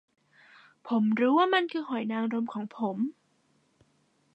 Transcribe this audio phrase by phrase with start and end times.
[0.87, 2.97] ผมรู้ว่ามันคือหอยนางรมของผม